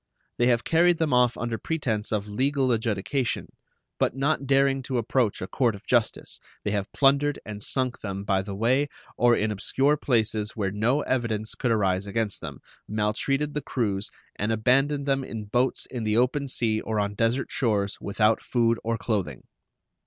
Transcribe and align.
They 0.39 0.47
have 0.47 0.63
carried 0.63 0.97
them 0.97 1.13
off 1.13 1.37
under 1.37 1.59
pretense 1.59 2.11
of 2.11 2.25
legal 2.27 2.71
adjudication, 2.71 3.49
but 3.99 4.15
not 4.15 4.47
daring 4.47 4.81
to 4.81 4.97
approach 4.97 5.43
a 5.43 5.47
court 5.47 5.75
of 5.75 5.85
justice, 5.85 6.39
they 6.63 6.71
have 6.71 6.91
plundered 6.91 7.37
and 7.45 7.61
sunk 7.61 7.99
them 7.99 8.23
by 8.23 8.41
the 8.41 8.55
way 8.55 8.87
or 9.15 9.35
in 9.35 9.51
obscure 9.51 9.97
places 9.97 10.55
where 10.55 10.71
no 10.71 11.01
evidence 11.01 11.53
could 11.53 11.69
arise 11.69 12.07
against 12.07 12.41
them, 12.41 12.61
maltreated 12.87 13.53
the 13.53 13.61
crews, 13.61 14.09
and 14.37 14.51
abandoned 14.51 15.05
them 15.05 15.23
in 15.23 15.45
boats 15.45 15.85
in 15.85 16.03
the 16.03 16.17
open 16.17 16.47
sea 16.47 16.81
or 16.81 16.99
on 16.99 17.13
desert 17.13 17.51
shores 17.51 17.99
without 18.01 18.41
food 18.41 18.79
or 18.83 18.97
clothing. 18.97 19.43